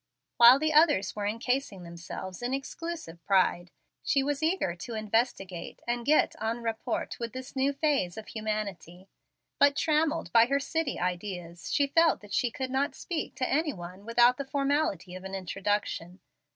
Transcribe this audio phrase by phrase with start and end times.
[0.37, 3.69] While the others were incasing themselves in exclusive pride,
[4.01, 9.09] she was eager to investigate and get en rapport with this new phase of humanity.
[9.59, 13.73] But trammailed by her city ideas, she felt that she could not speak to any
[13.73, 16.19] one without the formality of an introduction.